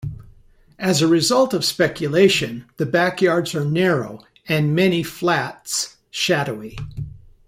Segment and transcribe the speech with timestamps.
[0.79, 6.75] As a result of speculation, the backyards are narrow, and many flats shadowy.